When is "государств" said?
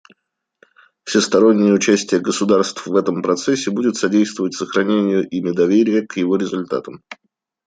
2.21-2.87